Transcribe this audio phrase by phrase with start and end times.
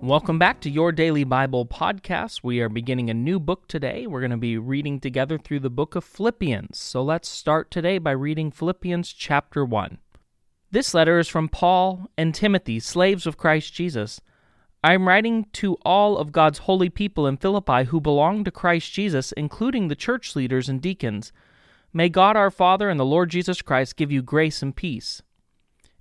[0.00, 2.44] Welcome back to Your Daily Bible Podcast.
[2.44, 4.06] We are beginning a new book today.
[4.06, 6.78] We're going to be reading together through the book of Philippians.
[6.78, 9.98] So let's start today by reading Philippians chapter 1.
[10.70, 14.20] This letter is from Paul and Timothy, slaves of Christ Jesus.
[14.84, 18.92] I am writing to all of God's holy people in Philippi who belong to Christ
[18.92, 21.32] Jesus, including the church leaders and deacons.
[21.92, 25.22] May God our Father and the Lord Jesus Christ give you grace and peace.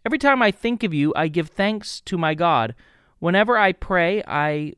[0.05, 2.75] Every time I think of you, I give thanks to my God
[3.19, 4.73] Whenever I pray, I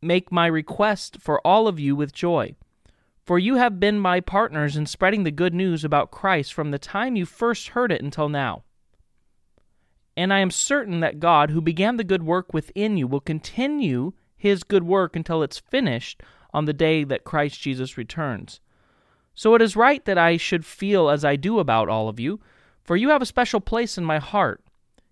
[0.00, 2.54] make my request for all of you with joy.
[3.24, 6.78] For you have been my partners in spreading the good news about Christ from the
[6.78, 8.62] time you first heard it until now.
[10.16, 14.12] And I am certain that God, who began the good work within you, will continue
[14.36, 16.22] his good work until it's finished
[16.54, 18.60] on the day that Christ Jesus returns.
[19.34, 22.40] So it is right that I should feel as I do about all of you,
[22.84, 24.62] for you have a special place in my heart.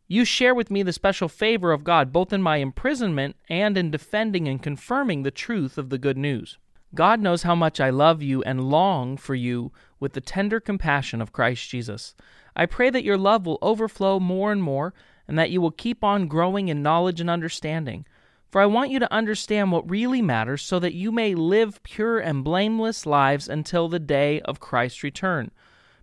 [0.07, 3.91] You share with me the special favor of God both in my imprisonment and in
[3.91, 6.59] defending and confirming the truth of the good news.
[6.95, 11.21] God knows how much I love you and long for you with the tender compassion
[11.21, 12.15] of Christ Jesus.
[12.55, 14.95] I pray that your love will overflow more and more,
[15.27, 18.07] and that you will keep on growing in knowledge and understanding.
[18.51, 22.21] For I want you to understand what really matters so that you may live pure
[22.21, 25.51] and blameless lives until the day of Christ's return.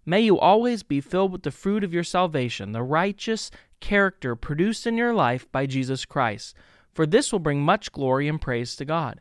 [0.06, 4.88] May you always be filled with the fruit of your salvation, the righteous character produced
[4.88, 6.56] in your life by Jesus Christ,
[6.94, 9.20] for this will bring much glory and praise to God.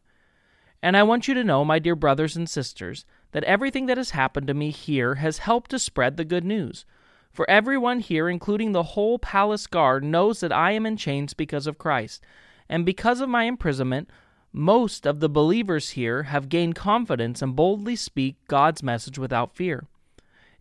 [0.82, 4.10] And I want you to know, my dear brothers and sisters, that everything that has
[4.10, 6.84] happened to me here has helped to spread the good news.
[7.32, 11.66] For everyone here, including the whole palace guard, knows that I am in chains because
[11.66, 12.24] of Christ.
[12.68, 14.08] And because of my imprisonment,
[14.52, 19.86] most of the believers here have gained confidence and boldly speak God's message without fear.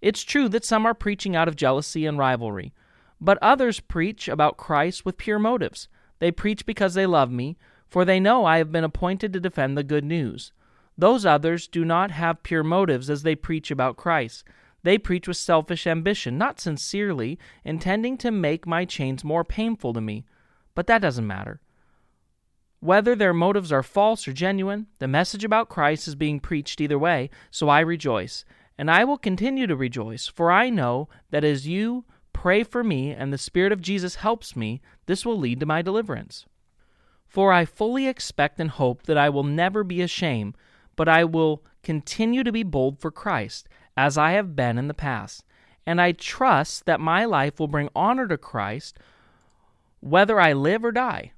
[0.01, 2.71] It's true that some are preaching out of jealousy and rivalry.
[3.21, 5.87] But others preach about Christ with pure motives.
[6.19, 7.57] They preach because they love me,
[7.87, 10.51] for they know I have been appointed to defend the good news.
[10.97, 14.43] Those others do not have pure motives as they preach about Christ.
[14.83, 20.01] They preach with selfish ambition, not sincerely, intending to make my chains more painful to
[20.01, 20.25] me.
[20.75, 21.59] But that doesn't matter.
[22.81, 26.97] Whether their motives are false or genuine, the message about Christ is being preached either
[26.97, 28.45] way, so I rejoice.
[28.77, 32.05] And I will continue to rejoice, for I know that as you
[32.39, 35.81] pray for me and the Spirit of Jesus helps me, this will lead to my
[35.81, 36.45] deliverance.
[37.27, 40.55] For I fully expect and hope that I will never be ashamed,
[40.95, 43.67] but I will continue to be bold for Christ,
[43.97, 45.43] as I have been in the past.
[45.85, 48.97] And I trust that my life will bring honor to Christ,
[49.99, 51.33] whether I live or die.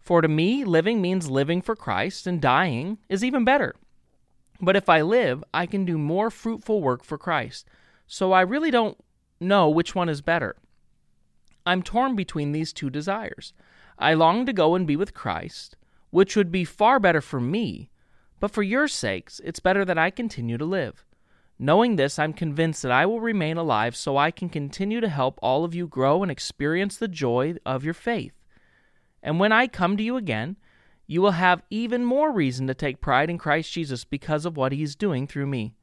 [0.00, 3.74] For to me, living means living for Christ, and dying is even better.
[4.62, 7.68] But if I live, I can do more fruitful work for Christ.
[8.06, 8.96] So I really don't
[9.40, 10.56] know which one is better.
[11.64, 13.52] I'm torn between these two desires.
[13.98, 15.76] I long to go and be with Christ,
[16.10, 17.90] which would be far better for me,
[18.38, 21.04] but for your sakes, it's better that I continue to live.
[21.58, 25.38] Knowing this, I'm convinced that I will remain alive so I can continue to help
[25.42, 28.34] all of you grow and experience the joy of your faith.
[29.22, 30.56] And when I come to you again,
[31.06, 34.72] you will have even more reason to take pride in Christ Jesus because of what
[34.72, 35.74] he is doing through me.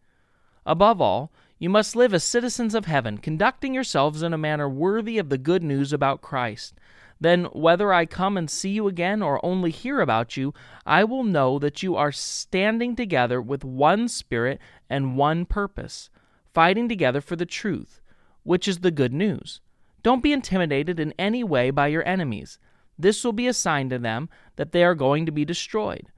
[0.66, 1.31] Above all,
[1.63, 5.38] you must live as citizens of heaven, conducting yourselves in a manner worthy of the
[5.38, 6.74] good news about Christ.
[7.22, 10.53] Then, whether I come and see you again or only hear about you,
[10.85, 14.59] I will know that you are standing together with one spirit
[14.90, 16.09] and one purpose,
[16.53, 18.01] fighting together for the truth,
[18.44, 19.62] which is the good news.
[20.01, 22.59] Don't be intimidated in any way by your enemies.
[23.00, 26.12] This will be a sign to them that they are going to be destroyed,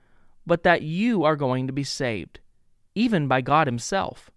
[0.44, 2.39] but that you are going to be saved,
[2.95, 4.31] even by God Himself.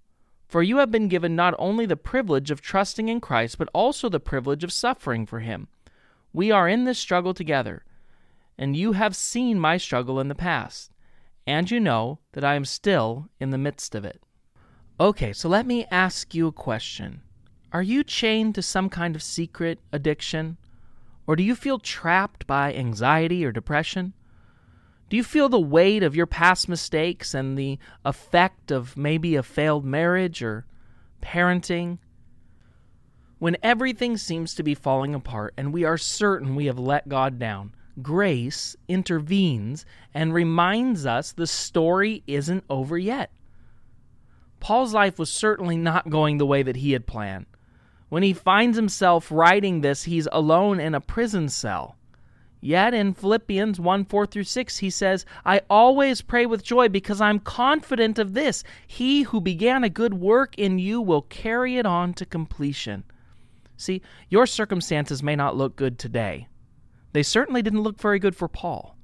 [0.48, 4.08] For you have been given not only the privilege of trusting in Christ, but also
[4.08, 5.68] the privilege of suffering for him.
[6.32, 7.84] We are in this struggle together,
[8.56, 10.90] and you have seen my struggle in the past,
[11.46, 14.22] and you know that I am still in the midst of it.
[14.98, 17.20] Okay, so let me ask you a question.
[17.70, 20.56] Are you chained to some kind of secret addiction?
[21.26, 24.14] Or do you feel trapped by anxiety or depression?
[25.08, 29.42] Do you feel the weight of your past mistakes and the effect of maybe a
[29.42, 30.66] failed marriage or
[31.22, 31.98] parenting?
[33.38, 37.38] When everything seems to be falling apart and we are certain we have let God
[37.38, 37.72] down,
[38.02, 43.30] grace intervenes and reminds us the story isn't over yet.
[44.60, 47.46] Paul's life was certainly not going the way that he had planned.
[48.08, 51.97] When he finds himself writing this, he's alone in a prison cell.
[52.60, 57.20] Yet in Philippians 1 4 through 6, he says, I always pray with joy because
[57.20, 58.64] I'm confident of this.
[58.86, 63.04] He who began a good work in you will carry it on to completion.
[63.76, 66.48] See, your circumstances may not look good today.
[67.12, 68.96] They certainly didn't look very good for Paul.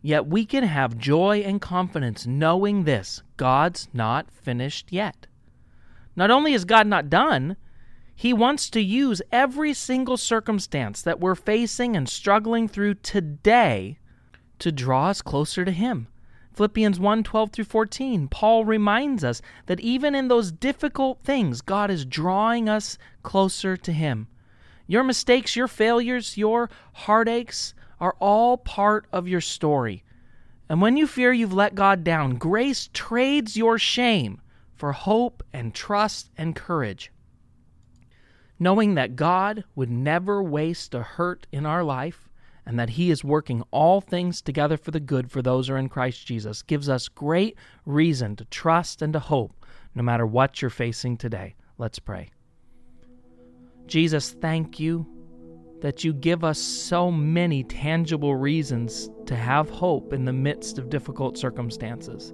[0.00, 5.26] Yet we can have joy and confidence knowing this God's not finished yet.
[6.16, 7.56] Not only is God not done,
[8.14, 13.98] He wants to use every single circumstance that we're facing and struggling through today
[14.58, 16.08] to draw us closer to Him.
[16.52, 21.90] Philippians 1 12 through 14, Paul reminds us that even in those difficult things, God
[21.90, 24.28] is drawing us closer to Him.
[24.86, 30.04] Your mistakes, your failures, your heartaches, are all part of your story.
[30.68, 34.40] And when you fear you've let God down, grace trades your shame
[34.74, 37.10] for hope and trust and courage.
[38.62, 42.28] Knowing that God would never waste a hurt in our life
[42.64, 45.78] and that He is working all things together for the good for those who are
[45.78, 49.66] in Christ Jesus gives us great reason to trust and to hope
[49.96, 51.56] no matter what you're facing today.
[51.76, 52.30] Let's pray.
[53.88, 55.08] Jesus, thank you
[55.80, 60.88] that you give us so many tangible reasons to have hope in the midst of
[60.88, 62.32] difficult circumstances.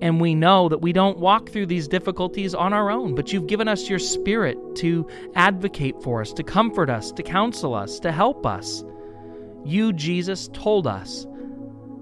[0.00, 3.48] And we know that we don't walk through these difficulties on our own, but you've
[3.48, 8.12] given us your spirit to advocate for us, to comfort us, to counsel us, to
[8.12, 8.84] help us.
[9.64, 11.26] You, Jesus, told us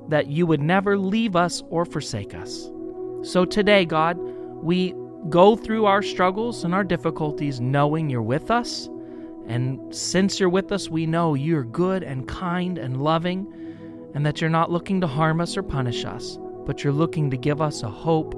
[0.08, 2.70] that you would never leave us or forsake us.
[3.22, 4.94] So today, God, we
[5.30, 8.88] go through our struggles and our difficulties knowing you're with us
[9.46, 13.46] and since you're with us, we know you're good and kind and loving,
[14.14, 17.36] and that you're not looking to harm us or punish us, but you're looking to
[17.38, 18.34] give us a hope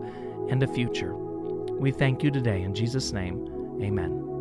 [0.48, 1.16] and a future.
[1.16, 2.62] We thank you today.
[2.62, 3.48] In Jesus' name,
[3.82, 4.37] amen.